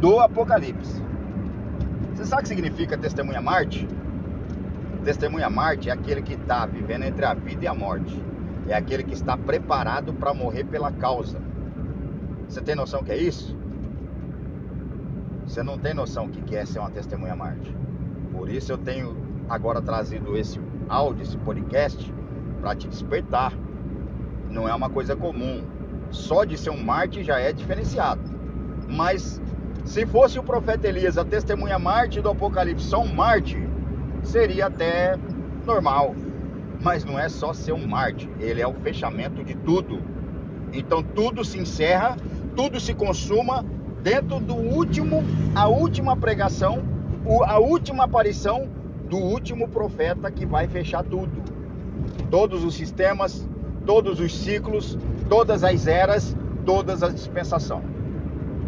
do 0.00 0.18
Apocalipse. 0.18 1.02
Você 2.14 2.24
sabe 2.24 2.40
o 2.40 2.42
que 2.42 2.48
significa 2.48 2.98
testemunha 2.98 3.40
mártir? 3.40 3.86
Testemunha 5.04 5.48
mártir 5.48 5.90
é 5.90 5.92
aquele 5.92 6.20
que 6.20 6.34
está 6.34 6.66
vivendo 6.66 7.04
entre 7.04 7.24
a 7.24 7.32
vida 7.32 7.64
e 7.64 7.68
a 7.68 7.74
morte 7.74 8.20
é 8.68 8.74
aquele 8.74 9.02
que 9.02 9.14
está 9.14 9.36
preparado 9.36 10.12
para 10.12 10.34
morrer 10.34 10.64
pela 10.64 10.92
causa. 10.92 11.40
Você 12.48 12.60
tem 12.60 12.74
noção 12.74 13.02
que 13.02 13.12
é 13.12 13.16
isso? 13.16 13.56
Você 15.46 15.62
não 15.62 15.78
tem 15.78 15.94
noção 15.94 16.28
que 16.28 16.54
é 16.54 16.64
ser 16.64 16.78
uma 16.78 16.90
testemunha 16.90 17.34
Marte. 17.34 17.74
Por 18.32 18.48
isso 18.50 18.70
eu 18.70 18.78
tenho 18.78 19.16
agora 19.48 19.80
trazido 19.80 20.36
esse 20.36 20.60
áudio, 20.88 21.22
esse 21.22 21.38
podcast, 21.38 22.12
para 22.60 22.74
te 22.74 22.86
despertar. 22.86 23.52
Não 24.50 24.68
é 24.68 24.74
uma 24.74 24.90
coisa 24.90 25.16
comum. 25.16 25.62
Só 26.10 26.44
de 26.44 26.56
ser 26.56 26.70
um 26.70 26.82
Marte 26.82 27.22
já 27.22 27.38
é 27.38 27.52
diferenciado. 27.52 28.20
Mas 28.88 29.40
se 29.84 30.04
fosse 30.04 30.38
o 30.38 30.42
profeta 30.42 30.86
Elias, 30.86 31.16
a 31.16 31.24
testemunha 31.24 31.78
Marte 31.78 32.20
do 32.20 32.28
Apocalipse, 32.28 32.84
só 32.84 33.00
um 33.00 33.14
Marte, 33.14 33.56
seria 34.22 34.66
até 34.66 35.18
normal 35.64 36.14
mas 36.80 37.04
não 37.04 37.18
é 37.18 37.28
só 37.28 37.52
ser 37.52 37.72
um 37.72 37.86
Marte, 37.86 38.28
ele 38.38 38.60
é 38.60 38.66
o 38.66 38.74
fechamento 38.74 39.42
de 39.42 39.54
tudo. 39.54 40.00
Então 40.72 41.02
tudo 41.02 41.44
se 41.44 41.58
encerra, 41.58 42.16
tudo 42.54 42.78
se 42.80 42.94
consuma 42.94 43.64
dentro 44.02 44.38
do 44.38 44.54
último, 44.54 45.22
a 45.54 45.68
última 45.68 46.16
pregação, 46.16 46.82
a 47.46 47.58
última 47.58 48.04
aparição 48.04 48.68
do 49.08 49.16
último 49.16 49.68
profeta 49.68 50.30
que 50.30 50.46
vai 50.46 50.68
fechar 50.68 51.02
tudo. 51.02 51.42
Todos 52.30 52.64
os 52.64 52.74
sistemas, 52.74 53.48
todos 53.86 54.20
os 54.20 54.36
ciclos, 54.36 54.98
todas 55.28 55.64
as 55.64 55.86
eras, 55.86 56.36
todas 56.64 57.02
as 57.02 57.14
dispensações. 57.14 57.84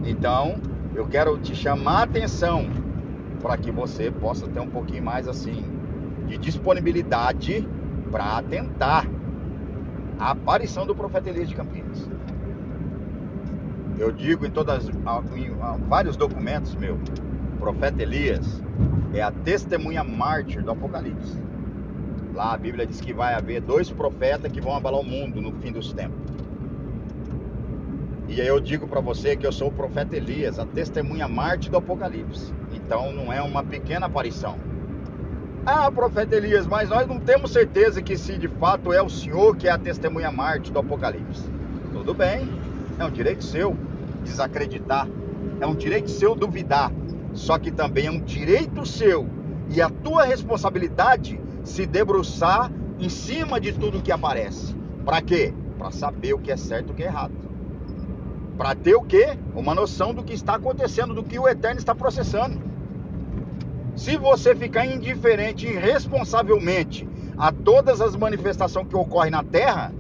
Então, 0.05 0.57
eu 0.95 1.07
quero 1.07 1.39
te 1.39 1.55
chamar 1.55 2.01
a 2.01 2.03
atenção 2.05 2.69
para 3.41 3.57
que 3.57 3.71
você 3.71 4.11
possa 4.11 4.49
ter 4.49 4.61
um 4.61 4.69
pouquinho 4.69 5.03
mais 5.03 5.29
assim 5.29 5.63
de 6.27 6.39
disponibilidade 6.39 7.67
para 8.11 8.39
atentar 8.39 9.07
a 10.19 10.31
aparição 10.33 10.87
do 10.87 10.95
profeta 10.95 11.31
Elias 11.31 11.49
de 11.49 11.55
Campinas. 11.55 12.09
Eu 13.99 14.11
digo 14.11 14.47
em 14.47 14.51
todas 14.51 14.89
em 14.89 15.87
vários 15.89 16.17
documentos 16.17 16.75
meu, 16.75 16.95
o 16.95 17.59
profeta 17.59 18.03
Elias 18.03 18.63
é 19.13 19.21
a 19.21 19.31
testemunha 19.31 20.03
mártir 20.03 20.63
do 20.63 20.71
Apocalipse. 20.71 21.39
Lá 22.35 22.55
a 22.55 22.57
Bíblia 22.57 22.87
diz 22.87 23.01
que 23.01 23.13
vai 23.13 23.35
haver 23.35 23.61
dois 23.61 23.91
profetas 23.91 24.51
que 24.51 24.61
vão 24.61 24.75
abalar 24.75 25.01
o 25.01 25.05
mundo 25.05 25.41
no 25.41 25.53
fim 25.61 25.73
dos 25.73 25.93
tempos. 25.93 26.19
E 28.29 28.41
aí 28.41 28.47
eu 28.47 28.61
digo 28.61 28.87
para 28.87 29.01
você 29.01 29.37
que 29.37 29.47
eu 29.47 29.53
sou 29.53 29.69
o 29.69 29.73
profeta 29.73 30.17
Elias, 30.17 30.59
a 30.59 30.65
testemunha 30.65 31.27
mártir 31.27 31.71
do 31.71 31.77
Apocalipse. 31.77 32.55
Então 32.73 33.13
não 33.13 33.33
é 33.33 33.43
uma 33.43 33.65
pequena 33.65 34.07
aparição. 34.07 34.70
Ah, 35.67 35.91
profeta 35.91 36.35
Elias, 36.35 36.67
mas 36.67 36.89
nós 36.89 37.07
não 37.07 37.21
temos 37.21 37.53
certeza 37.53 38.01
que 38.01 38.17
se 38.17 38.39
de 38.39 38.49
fato 38.49 38.95
é 38.95 39.03
o 39.03 39.11
Senhor 39.11 39.55
que 39.57 39.69
é 39.69 39.71
a 39.71 39.79
testemunha 39.79 40.33
mártir 40.33 40.73
do 40.73 40.79
Apocalipse. 40.79 41.45
Tudo 41.93 42.15
bem, 42.15 42.49
é 42.99 43.05
um 43.05 43.11
direito 43.11 43.45
seu 43.45 43.77
desacreditar, 44.25 45.07
é 45.61 45.67
um 45.67 45.75
direito 45.75 46.11
seu 46.11 46.35
duvidar, 46.35 46.91
só 47.35 47.59
que 47.59 47.71
também 47.71 48.07
é 48.07 48.11
um 48.11 48.21
direito 48.21 48.87
seu 48.87 49.29
e 49.69 49.83
a 49.83 49.91
tua 49.91 50.25
responsabilidade 50.25 51.39
se 51.63 51.85
debruçar 51.85 52.73
em 52.99 53.11
cima 53.11 53.61
de 53.61 53.73
tudo 53.73 54.01
que 54.03 54.11
aparece. 54.11 54.75
Para 55.05 55.21
quê? 55.21 55.53
Para 55.79 55.91
saber 55.91 56.33
o 56.33 56.39
que 56.39 56.51
é 56.51 56.57
certo 56.57 56.89
e 56.89 56.93
o 56.93 56.95
que 56.95 57.03
é 57.03 57.07
errado. 57.07 57.35
Para 58.57 58.75
ter 58.75 58.95
o 58.95 59.03
quê? 59.03 59.39
Uma 59.55 59.75
noção 59.75 60.15
do 60.15 60.23
que 60.23 60.33
está 60.33 60.55
acontecendo, 60.55 61.15
do 61.15 61.23
que 61.23 61.39
o 61.39 61.47
Eterno 61.47 61.79
está 61.79 61.95
processando. 61.95 62.70
Se 63.97 64.17
você 64.17 64.55
ficar 64.55 64.87
indiferente 64.87 65.67
irresponsavelmente 65.67 67.09
a 67.37 67.53
todas 67.53 68.01
as 68.01 68.17
manifestações 68.17 68.87
que 68.89 68.97
ocorrem 68.97 69.31
na 69.31 69.43
terra, 69.43 69.93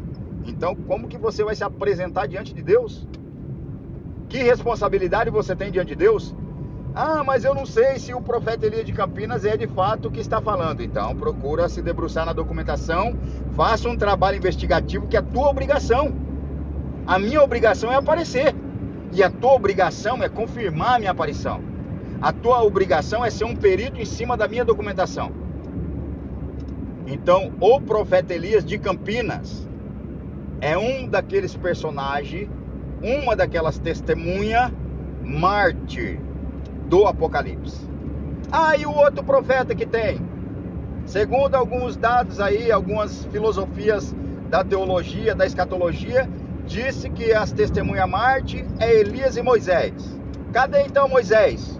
então 0.46 0.74
como 0.74 1.08
que 1.08 1.18
você 1.18 1.44
vai 1.44 1.54
se 1.54 1.64
apresentar 1.64 2.26
diante 2.26 2.54
de 2.54 2.62
Deus? 2.62 3.06
Que 4.28 4.38
responsabilidade 4.38 5.30
você 5.30 5.56
tem 5.56 5.70
diante 5.70 5.88
de 5.88 5.96
Deus? 5.96 6.34
Ah, 6.94 7.22
mas 7.24 7.44
eu 7.44 7.54
não 7.54 7.64
sei 7.64 7.98
se 7.98 8.12
o 8.12 8.20
profeta 8.20 8.66
Elias 8.66 8.84
de 8.84 8.92
Campinas 8.92 9.44
é 9.44 9.56
de 9.56 9.66
fato 9.66 10.08
o 10.08 10.10
que 10.10 10.20
está 10.20 10.40
falando. 10.40 10.82
Então, 10.82 11.14
procura 11.14 11.68
se 11.68 11.80
debruçar 11.80 12.26
na 12.26 12.32
documentação, 12.32 13.16
faça 13.52 13.88
um 13.88 13.96
trabalho 13.96 14.38
investigativo 14.38 15.06
que 15.06 15.16
é 15.16 15.20
a 15.20 15.22
tua 15.22 15.48
obrigação. 15.48 16.12
A 17.06 17.18
minha 17.18 17.42
obrigação 17.42 17.92
é 17.92 17.96
aparecer. 17.96 18.54
E 19.12 19.22
a 19.22 19.30
tua 19.30 19.52
obrigação 19.52 20.22
é 20.22 20.28
confirmar 20.28 20.96
a 20.96 20.98
minha 20.98 21.10
aparição. 21.10 21.69
A 22.20 22.32
tua 22.32 22.62
obrigação 22.62 23.24
é 23.24 23.30
ser 23.30 23.44
um 23.44 23.56
perito 23.56 23.98
em 23.98 24.04
cima 24.04 24.36
da 24.36 24.46
minha 24.46 24.62
documentação. 24.62 25.32
Então, 27.06 27.50
o 27.58 27.80
profeta 27.80 28.34
Elias 28.34 28.62
de 28.62 28.78
Campinas 28.78 29.66
é 30.60 30.76
um 30.76 31.08
daqueles 31.08 31.56
personagens, 31.56 32.46
uma 33.02 33.34
daquelas 33.34 33.78
testemunhas 33.78 34.70
mártir 35.24 36.20
do 36.86 37.06
Apocalipse. 37.06 37.88
Ah, 38.52 38.76
e 38.76 38.84
o 38.84 38.92
outro 38.92 39.24
profeta 39.24 39.74
que 39.74 39.86
tem? 39.86 40.20
Segundo 41.06 41.54
alguns 41.54 41.96
dados 41.96 42.38
aí, 42.38 42.70
algumas 42.70 43.24
filosofias 43.26 44.14
da 44.50 44.62
teologia, 44.62 45.34
da 45.34 45.46
escatologia, 45.46 46.28
disse 46.66 47.08
que 47.08 47.32
as 47.32 47.50
testemunhas 47.50 48.08
Marte 48.08 48.66
é 48.78 48.92
Elias 49.00 49.38
e 49.38 49.42
Moisés. 49.42 50.20
Cadê 50.52 50.82
então 50.82 51.08
Moisés? 51.08 51.79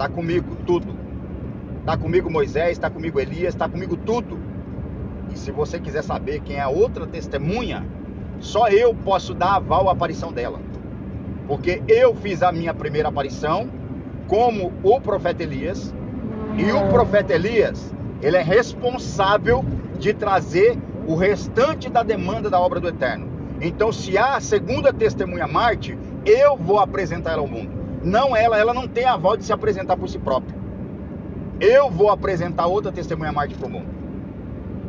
Está 0.00 0.08
comigo 0.08 0.56
tudo. 0.64 0.96
Está 1.80 1.94
comigo 1.94 2.30
Moisés, 2.30 2.70
está 2.70 2.88
comigo 2.88 3.20
Elias, 3.20 3.52
está 3.52 3.68
comigo 3.68 3.98
tudo. 3.98 4.38
E 5.30 5.38
se 5.38 5.50
você 5.50 5.78
quiser 5.78 6.02
saber 6.02 6.40
quem 6.40 6.56
é 6.56 6.60
a 6.62 6.70
outra 6.70 7.06
testemunha, 7.06 7.84
só 8.38 8.68
eu 8.68 8.94
posso 8.94 9.34
dar 9.34 9.56
aval 9.56 9.90
à 9.90 9.92
aparição 9.92 10.32
dela. 10.32 10.58
Porque 11.46 11.82
eu 11.86 12.14
fiz 12.14 12.42
a 12.42 12.50
minha 12.50 12.72
primeira 12.72 13.10
aparição 13.10 13.68
como 14.26 14.72
o 14.82 14.98
profeta 15.02 15.42
Elias. 15.42 15.94
E 16.56 16.72
o 16.72 16.88
profeta 16.88 17.34
Elias, 17.34 17.94
ele 18.22 18.38
é 18.38 18.42
responsável 18.42 19.62
de 19.98 20.14
trazer 20.14 20.78
o 21.06 21.14
restante 21.14 21.90
da 21.90 22.02
demanda 22.02 22.48
da 22.48 22.58
obra 22.58 22.80
do 22.80 22.88
Eterno. 22.88 23.28
Então, 23.60 23.92
se 23.92 24.16
há 24.16 24.36
a 24.36 24.40
segunda 24.40 24.94
testemunha 24.94 25.46
Marte, 25.46 25.98
eu 26.24 26.56
vou 26.56 26.78
apresentar 26.78 27.32
ela 27.32 27.42
ao 27.42 27.46
mundo. 27.46 27.79
Não 28.02 28.34
ela, 28.34 28.58
ela 28.58 28.72
não 28.72 28.88
tem 28.88 29.04
aval 29.04 29.36
de 29.36 29.44
se 29.44 29.52
apresentar 29.52 29.96
por 29.96 30.08
si 30.08 30.18
própria. 30.18 30.58
Eu 31.60 31.90
vou 31.90 32.10
apresentar 32.10 32.66
outra 32.66 32.90
testemunha 32.90 33.32
Marte 33.32 33.54
para 33.54 33.66
o 33.66 33.70
mundo. 33.70 33.88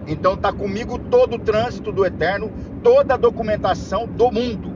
Então 0.07 0.33
está 0.33 0.51
comigo 0.51 0.97
todo 0.97 1.35
o 1.35 1.39
trânsito 1.39 1.91
do 1.91 2.05
eterno, 2.05 2.51
toda 2.81 3.13
a 3.13 3.17
documentação 3.17 4.07
do 4.07 4.31
mundo 4.31 4.71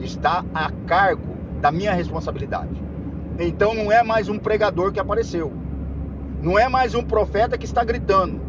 está 0.00 0.44
a 0.54 0.70
cargo 0.86 1.36
da 1.60 1.70
minha 1.70 1.92
responsabilidade. 1.92 2.82
Então 3.38 3.74
não 3.74 3.90
é 3.92 4.02
mais 4.02 4.28
um 4.28 4.38
pregador 4.38 4.92
que 4.92 5.00
apareceu. 5.00 5.52
Não 6.42 6.58
é 6.58 6.68
mais 6.68 6.94
um 6.94 7.02
profeta 7.02 7.56
que 7.56 7.64
está 7.64 7.84
gritando. 7.84 8.40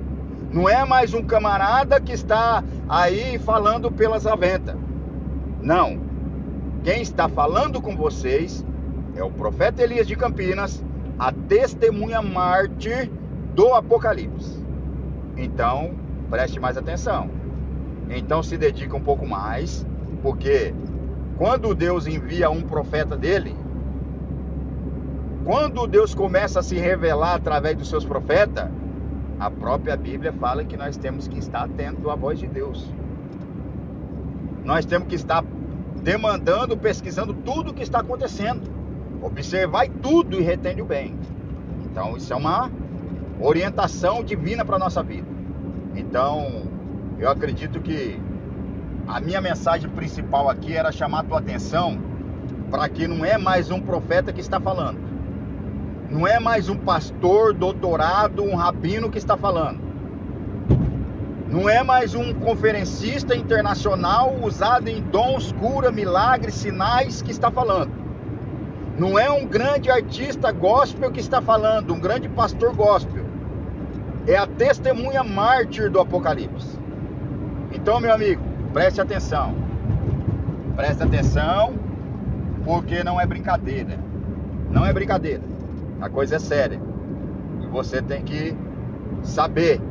Não 0.51 0.67
é 0.67 0.83
mais 0.83 1.13
um 1.13 1.23
camarada 1.23 1.99
que 1.99 2.11
está 2.11 2.63
aí 2.89 3.37
falando 3.39 3.91
pelas 3.91 4.25
aventas. 4.25 4.75
Não. 5.61 5.99
Quem 6.83 7.01
está 7.01 7.29
falando 7.29 7.81
com 7.81 7.95
vocês 7.95 8.65
é 9.15 9.24
o 9.24 9.30
profeta 9.30 9.84
Elias 9.84 10.08
de 10.08 10.15
Campinas, 10.15 10.84
a 11.20 11.32
testemunha 11.32 12.22
mártir 12.22 13.10
do 13.53 13.74
Apocalipse. 13.74 14.63
Então, 15.38 15.91
preste 16.30 16.60
mais 16.60 16.77
atenção. 16.77 17.30
Então 18.10 18.44
se 18.44 18.58
dedica 18.58 18.96
um 18.96 19.01
pouco 19.01 19.25
mais, 19.25 19.86
porque 20.22 20.74
quando 21.38 21.74
Deus 21.74 22.08
envia 22.08 22.50
um 22.50 22.62
profeta 22.62 23.15
dele, 23.15 23.56
quando 25.46 25.88
Deus 25.88 26.13
começa 26.13 26.60
a 26.60 26.63
se 26.63 26.75
revelar 26.75 27.36
através 27.36 27.75
dos 27.75 27.89
seus 27.89 28.06
profetas, 28.06 28.70
a 29.39 29.50
própria 29.50 29.98
Bíblia 29.98 30.32
fala 30.34 30.63
que 30.63 30.77
nós 30.77 30.98
temos 30.98 31.27
que 31.27 31.39
estar 31.39 31.63
atento 31.63 32.10
à 32.12 32.15
voz 32.15 32.38
de 32.38 32.48
Deus. 32.48 32.94
Nós 34.63 34.86
temos 34.86 35.08
que 35.08 35.15
estar 35.15 35.44
demandando, 36.03 36.77
pesquisando 36.77 37.34
tudo 37.34 37.72
o 37.72 37.74
que 37.74 37.82
está 37.82 38.01
acontecendo. 38.01 38.80
Observai 39.21 39.87
tudo 39.87 40.39
e 40.39 40.41
retende 40.41 40.81
o 40.81 40.85
bem. 40.85 41.15
Então, 41.85 42.17
isso 42.17 42.33
é 42.33 42.35
uma 42.35 42.71
orientação 43.39 44.23
divina 44.23 44.65
para 44.65 44.77
a 44.77 44.79
nossa 44.79 45.03
vida. 45.03 45.27
Então, 45.95 46.63
eu 47.19 47.29
acredito 47.29 47.79
que 47.79 48.19
a 49.07 49.19
minha 49.19 49.41
mensagem 49.41 49.89
principal 49.89 50.49
aqui 50.49 50.75
era 50.75 50.91
chamar 50.91 51.19
a 51.19 51.23
tua 51.23 51.39
atenção 51.39 51.99
para 52.71 52.87
que 52.87 53.07
não 53.07 53.25
é 53.25 53.37
mais 53.37 53.69
um 53.69 53.79
profeta 53.79 54.31
que 54.31 54.41
está 54.41 54.59
falando. 54.59 54.99
Não 56.09 56.25
é 56.25 56.39
mais 56.39 56.67
um 56.67 56.75
pastor, 56.75 57.53
doutorado, 57.53 58.43
um 58.43 58.55
rabino 58.55 59.09
que 59.09 59.17
está 59.17 59.37
falando. 59.37 59.79
Não 61.49 61.69
é 61.69 61.83
mais 61.83 62.15
um 62.15 62.33
conferencista 62.33 63.35
internacional 63.35 64.35
usado 64.41 64.87
em 64.87 65.01
dons, 65.01 65.51
cura, 65.53 65.91
milagres, 65.91 66.55
sinais 66.55 67.21
que 67.21 67.31
está 67.31 67.51
falando. 67.51 68.00
Não 69.01 69.17
é 69.17 69.31
um 69.31 69.48
grande 69.48 69.89
artista 69.89 70.51
gospel 70.51 71.12
que 71.12 71.20
está 71.20 71.41
falando, 71.41 71.91
um 71.91 72.00
grande 72.00 72.29
pastor 72.29 72.72
gospel. 72.75 73.25
É 74.27 74.38
a 74.38 74.46
testemunha 74.46 75.24
mártir 75.24 75.89
do 75.89 76.00
Apocalipse. 76.00 76.77
Então, 77.72 78.00
meu 78.00 78.13
amigo, 78.13 78.43
preste 78.72 79.01
atenção. 79.01 79.55
Preste 80.75 81.01
atenção, 81.01 81.74
porque 82.63 83.03
não 83.03 83.20
é 83.20 83.25
brincadeira. 83.25 83.98
Não 84.70 84.86
é 84.86 84.93
brincadeira. 84.93 85.41
A 86.00 86.08
coisa 86.08 86.36
é 86.36 86.39
séria. 86.39 86.79
E 87.60 87.65
você 87.65 88.03
tem 88.03 88.22
que 88.22 88.55
saber 89.24 89.81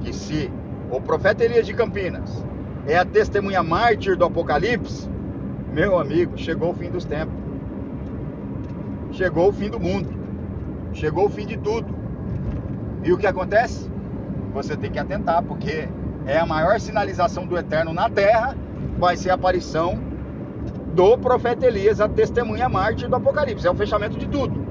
que 0.00 0.14
se 0.14 0.50
o 0.90 0.98
profeta 0.98 1.44
Elias 1.44 1.66
de 1.66 1.74
Campinas 1.74 2.42
é 2.86 2.96
a 2.96 3.04
testemunha 3.04 3.62
mártir 3.62 4.16
do 4.16 4.24
Apocalipse, 4.24 5.10
meu 5.74 5.98
amigo, 5.98 6.38
chegou 6.38 6.70
o 6.70 6.74
fim 6.74 6.88
dos 6.88 7.04
tempos 7.04 7.45
chegou 9.16 9.48
o 9.48 9.52
fim 9.52 9.70
do 9.70 9.80
mundo, 9.80 10.08
chegou 10.92 11.26
o 11.26 11.30
fim 11.30 11.46
de 11.46 11.56
tudo. 11.56 11.94
E 13.02 13.12
o 13.12 13.16
que 13.16 13.26
acontece? 13.26 13.90
Você 14.52 14.76
tem 14.76 14.90
que 14.90 14.98
atentar, 14.98 15.42
porque 15.42 15.88
é 16.26 16.38
a 16.38 16.46
maior 16.46 16.78
sinalização 16.78 17.46
do 17.46 17.56
eterno 17.56 17.92
na 17.92 18.10
terra, 18.10 18.54
vai 18.98 19.16
ser 19.16 19.30
a 19.30 19.34
aparição 19.34 19.98
do 20.94 21.16
profeta 21.18 21.66
Elias, 21.66 22.00
a 22.00 22.08
testemunha 22.08 22.68
mártir 22.68 23.08
do 23.08 23.16
Apocalipse, 23.16 23.66
é 23.66 23.70
o 23.70 23.74
fechamento 23.74 24.18
de 24.18 24.26
tudo. 24.28 24.64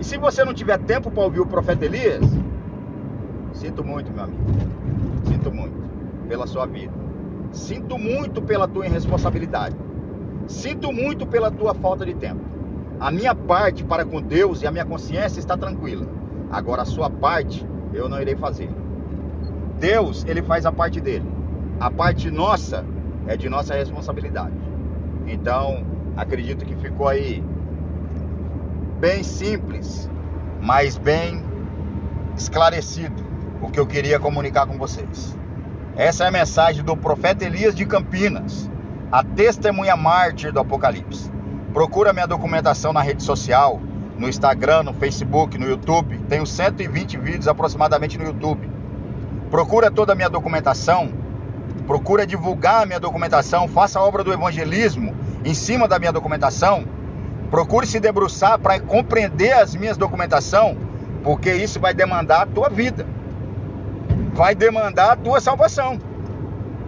E 0.00 0.04
se 0.04 0.18
você 0.18 0.44
não 0.44 0.52
tiver 0.52 0.78
tempo 0.78 1.10
para 1.10 1.22
ouvir 1.22 1.40
o 1.40 1.46
profeta 1.46 1.84
Elias, 1.84 2.24
sinto 3.52 3.84
muito, 3.84 4.12
meu 4.12 4.24
amigo. 4.24 4.42
Sinto 5.24 5.50
muito 5.52 5.74
pela 6.28 6.46
sua 6.46 6.66
vida. 6.66 6.92
Sinto 7.52 7.96
muito 7.96 8.42
pela 8.42 8.66
tua 8.66 8.86
irresponsabilidade. 8.86 9.76
Sinto 10.48 10.92
muito 10.92 11.26
pela 11.26 11.50
tua 11.50 11.74
falta 11.74 12.04
de 12.04 12.14
tempo. 12.14 12.53
A 13.00 13.10
minha 13.10 13.34
parte 13.34 13.84
para 13.84 14.04
com 14.04 14.22
Deus 14.22 14.62
e 14.62 14.66
a 14.66 14.70
minha 14.70 14.84
consciência 14.84 15.40
está 15.40 15.56
tranquila. 15.56 16.06
Agora 16.50 16.82
a 16.82 16.86
sua 16.86 17.10
parte 17.10 17.66
eu 17.92 18.08
não 18.08 18.20
irei 18.20 18.36
fazer. 18.36 18.70
Deus, 19.78 20.24
ele 20.26 20.42
faz 20.42 20.64
a 20.64 20.72
parte 20.72 21.00
dele. 21.00 21.28
A 21.80 21.90
parte 21.90 22.30
nossa 22.30 22.84
é 23.26 23.36
de 23.36 23.48
nossa 23.48 23.74
responsabilidade. 23.74 24.54
Então, 25.26 25.84
acredito 26.16 26.64
que 26.64 26.76
ficou 26.76 27.08
aí 27.08 27.42
bem 29.00 29.22
simples, 29.22 30.08
mas 30.60 30.96
bem 30.96 31.42
esclarecido 32.36 33.22
o 33.60 33.70
que 33.70 33.78
eu 33.78 33.86
queria 33.86 34.18
comunicar 34.20 34.66
com 34.66 34.78
vocês. 34.78 35.36
Essa 35.96 36.24
é 36.24 36.28
a 36.28 36.30
mensagem 36.30 36.84
do 36.84 36.96
profeta 36.96 37.44
Elias 37.44 37.74
de 37.74 37.86
Campinas, 37.86 38.70
a 39.10 39.22
testemunha 39.22 39.96
mártir 39.96 40.52
do 40.52 40.60
Apocalipse. 40.60 41.33
Procura 41.74 42.12
minha 42.12 42.26
documentação 42.26 42.92
na 42.92 43.02
rede 43.02 43.24
social, 43.24 43.80
no 44.16 44.28
Instagram, 44.28 44.84
no 44.84 44.94
Facebook, 44.94 45.58
no 45.58 45.66
YouTube. 45.66 46.16
Tenho 46.28 46.46
120 46.46 47.18
vídeos 47.18 47.48
aproximadamente 47.48 48.16
no 48.16 48.24
YouTube. 48.24 48.70
Procura 49.50 49.90
toda 49.90 50.12
a 50.12 50.14
minha 50.14 50.30
documentação, 50.30 51.12
procura 51.84 52.24
divulgar 52.24 52.84
a 52.84 52.86
minha 52.86 53.00
documentação, 53.00 53.66
faça 53.66 53.98
a 53.98 54.02
obra 54.04 54.22
do 54.22 54.32
evangelismo 54.32 55.16
em 55.44 55.52
cima 55.52 55.88
da 55.88 55.98
minha 55.98 56.12
documentação. 56.12 56.84
Procure 57.50 57.88
se 57.88 57.98
debruçar 57.98 58.56
para 58.60 58.78
compreender 58.78 59.52
as 59.52 59.74
minhas 59.74 59.96
documentação, 59.96 60.76
porque 61.24 61.52
isso 61.52 61.80
vai 61.80 61.92
demandar 61.92 62.42
a 62.42 62.46
tua 62.46 62.68
vida. 62.68 63.04
Vai 64.32 64.54
demandar 64.54 65.10
a 65.10 65.16
tua 65.16 65.40
salvação. 65.40 65.98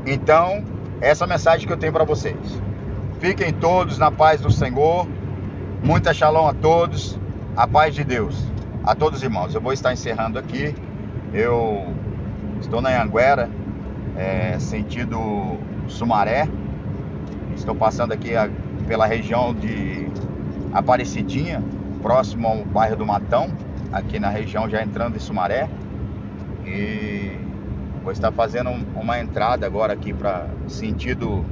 Então, 0.06 0.64
essa 1.00 1.24
é 1.24 1.26
a 1.26 1.28
mensagem 1.28 1.66
que 1.66 1.72
eu 1.72 1.76
tenho 1.76 1.92
para 1.92 2.04
vocês. 2.04 2.36
Fiquem 3.18 3.50
todos 3.50 3.96
na 3.96 4.10
paz 4.10 4.42
do 4.42 4.50
Senhor. 4.50 5.08
Muita 5.82 6.12
shalom 6.12 6.46
a 6.46 6.52
todos. 6.52 7.18
A 7.56 7.66
paz 7.66 7.94
de 7.94 8.04
Deus. 8.04 8.44
A 8.84 8.94
todos 8.94 9.20
os 9.20 9.24
irmãos. 9.24 9.54
Eu 9.54 9.60
vou 9.60 9.72
estar 9.72 9.90
encerrando 9.90 10.38
aqui. 10.38 10.74
Eu 11.32 11.86
estou 12.60 12.82
na 12.82 13.02
Anguera, 13.02 13.48
é, 14.16 14.58
sentido 14.58 15.58
Sumaré. 15.88 16.46
Estou 17.54 17.74
passando 17.74 18.12
aqui 18.12 18.36
a, 18.36 18.50
pela 18.86 19.06
região 19.06 19.54
de 19.54 20.08
Aparecidinha, 20.72 21.64
próximo 22.02 22.46
ao 22.46 22.64
bairro 22.66 22.96
do 22.96 23.06
Matão, 23.06 23.50
aqui 23.90 24.20
na 24.20 24.28
região 24.28 24.68
já 24.68 24.82
entrando 24.82 25.16
em 25.16 25.20
Sumaré. 25.20 25.70
E 26.66 27.32
vou 28.02 28.12
estar 28.12 28.30
fazendo 28.30 28.70
uma 28.94 29.18
entrada 29.18 29.64
agora 29.64 29.94
aqui 29.94 30.12
para 30.12 30.46
sentido 30.68 31.44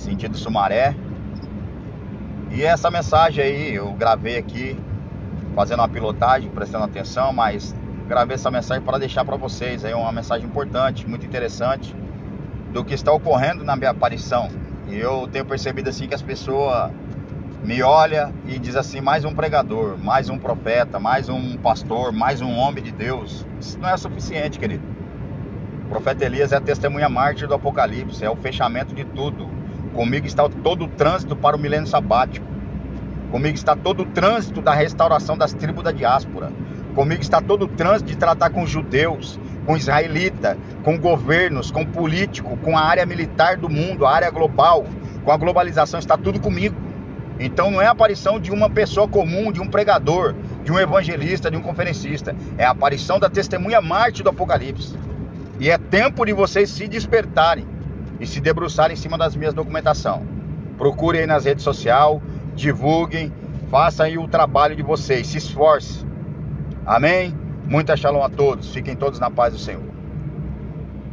sentido 0.00 0.36
Sumaré. 0.36 0.94
E 2.50 2.62
essa 2.62 2.90
mensagem 2.90 3.44
aí 3.44 3.74
eu 3.74 3.92
gravei 3.92 4.36
aqui 4.36 4.76
fazendo 5.54 5.80
uma 5.80 5.88
pilotagem, 5.88 6.50
prestando 6.50 6.84
atenção, 6.84 7.32
mas 7.32 7.74
gravei 8.08 8.34
essa 8.34 8.50
mensagem 8.50 8.82
para 8.82 8.98
deixar 8.98 9.24
para 9.24 9.36
vocês 9.36 9.84
aí 9.84 9.94
uma 9.94 10.10
mensagem 10.10 10.46
importante, 10.46 11.08
muito 11.08 11.24
interessante 11.24 11.94
do 12.72 12.84
que 12.84 12.94
está 12.94 13.12
ocorrendo 13.12 13.62
na 13.62 13.76
minha 13.76 13.90
aparição. 13.90 14.48
E 14.88 14.98
eu 14.98 15.28
tenho 15.30 15.44
percebido 15.44 15.90
assim 15.90 16.08
que 16.08 16.14
as 16.14 16.22
pessoas 16.22 16.90
me 17.62 17.82
olha 17.82 18.32
e 18.46 18.58
diz 18.58 18.74
assim: 18.74 19.00
mais 19.00 19.24
um 19.24 19.34
pregador, 19.34 19.96
mais 19.98 20.28
um 20.28 20.38
profeta, 20.38 20.98
mais 20.98 21.28
um 21.28 21.56
pastor, 21.58 22.12
mais 22.12 22.40
um 22.40 22.56
homem 22.56 22.82
de 22.82 22.90
Deus. 22.90 23.46
Isso 23.60 23.78
não 23.78 23.88
é 23.88 23.96
suficiente, 23.96 24.58
querido. 24.58 24.82
O 25.84 25.88
profeta 25.90 26.24
Elias 26.24 26.52
é 26.52 26.56
a 26.56 26.60
testemunha 26.60 27.08
mártir 27.08 27.46
do 27.46 27.54
Apocalipse, 27.54 28.24
é 28.24 28.30
o 28.30 28.36
fechamento 28.36 28.94
de 28.94 29.04
tudo. 29.04 29.59
Comigo 29.94 30.26
está 30.26 30.48
todo 30.48 30.84
o 30.84 30.88
trânsito 30.88 31.34
para 31.34 31.56
o 31.56 31.60
milênio 31.60 31.86
sabático. 31.86 32.46
Comigo 33.30 33.54
está 33.54 33.76
todo 33.76 34.02
o 34.02 34.06
trânsito 34.06 34.60
da 34.60 34.72
restauração 34.72 35.36
das 35.36 35.52
tribos 35.52 35.84
da 35.84 35.92
diáspora. 35.92 36.52
Comigo 36.94 37.22
está 37.22 37.40
todo 37.40 37.64
o 37.64 37.68
trânsito 37.68 38.10
de 38.10 38.16
tratar 38.16 38.50
com 38.50 38.66
judeus, 38.66 39.38
com 39.66 39.76
israelita, 39.76 40.56
com 40.82 40.98
governos, 40.98 41.70
com 41.70 41.84
político, 41.84 42.56
com 42.56 42.76
a 42.76 42.82
área 42.82 43.06
militar 43.06 43.56
do 43.56 43.68
mundo, 43.68 44.04
a 44.04 44.12
área 44.12 44.30
global, 44.30 44.84
com 45.24 45.30
a 45.30 45.36
globalização, 45.36 46.00
está 46.00 46.16
tudo 46.16 46.40
comigo. 46.40 46.74
Então 47.38 47.70
não 47.70 47.80
é 47.80 47.86
a 47.86 47.92
aparição 47.92 48.38
de 48.38 48.50
uma 48.50 48.68
pessoa 48.68 49.08
comum, 49.08 49.50
de 49.50 49.60
um 49.60 49.66
pregador, 49.66 50.34
de 50.64 50.70
um 50.70 50.78
evangelista, 50.78 51.50
de 51.50 51.56
um 51.56 51.62
conferencista. 51.62 52.34
É 52.58 52.64
a 52.64 52.70
aparição 52.70 53.18
da 53.18 53.30
testemunha 53.30 53.80
Marte 53.80 54.22
do 54.22 54.28
Apocalipse. 54.28 54.94
E 55.58 55.70
é 55.70 55.78
tempo 55.78 56.24
de 56.24 56.32
vocês 56.32 56.68
se 56.68 56.88
despertarem 56.88 57.66
e 58.20 58.26
se 58.26 58.40
debruçarem 58.40 58.94
em 58.94 58.96
cima 58.96 59.16
das 59.16 59.34
minhas 59.34 59.54
documentação. 59.54 60.22
Procurem 60.76 61.22
aí 61.22 61.26
nas 61.26 61.44
redes 61.44 61.64
sociais, 61.64 62.20
divulguem, 62.54 63.32
façam 63.70 64.06
aí 64.06 64.18
o 64.18 64.28
trabalho 64.28 64.76
de 64.76 64.82
vocês, 64.82 65.26
se 65.26 65.38
esforcem. 65.38 66.06
Amém? 66.84 67.34
Muita 67.66 67.96
shalom 67.96 68.22
a 68.22 68.28
todos. 68.28 68.72
Fiquem 68.72 68.96
todos 68.96 69.18
na 69.18 69.30
paz 69.30 69.52
do 69.52 69.58
Senhor. 69.58 69.99